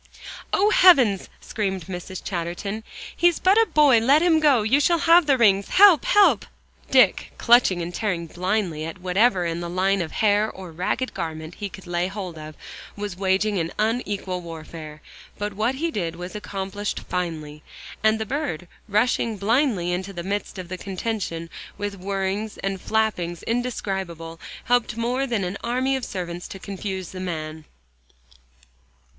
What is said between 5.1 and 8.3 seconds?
the rings. Help help!" Dick, clutching and tearing